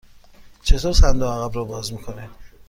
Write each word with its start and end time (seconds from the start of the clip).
چطور 0.63 0.93
صندوق 0.93 1.29
عقب 1.43 1.55
را 1.55 1.63
باز 1.63 1.93
می 1.93 1.99
کنید؟ 2.01 2.29